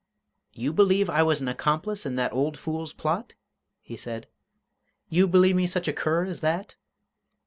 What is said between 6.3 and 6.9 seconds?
that?"